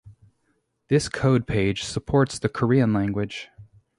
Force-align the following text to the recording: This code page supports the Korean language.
This 0.87 1.07
code 1.07 1.45
page 1.45 1.83
supports 1.83 2.39
the 2.39 2.49
Korean 2.49 2.91
language. 2.91 3.49